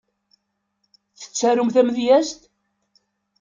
[1.19, 2.41] Tettarum tamedyezt?